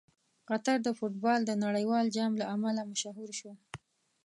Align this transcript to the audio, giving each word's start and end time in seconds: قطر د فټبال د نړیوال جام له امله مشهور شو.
قطر 0.49 0.77
د 0.83 0.89
فټبال 0.97 1.39
د 1.45 1.51
نړیوال 1.63 2.05
جام 2.15 2.31
له 2.41 2.45
امله 2.55 2.81
مشهور 2.91 3.29
شو. 3.39 3.51